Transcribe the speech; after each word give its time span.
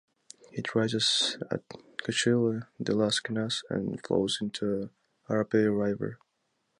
It 0.51 0.73
rises 0.73 1.37
at 1.51 1.61
Cuchilla 2.03 2.67
de 2.81 2.95
las 2.95 3.21
Cañas 3.21 3.61
and 3.69 4.03
flows 4.03 4.39
into 4.41 4.89
Arapey 5.29 5.69
river. 5.69 6.17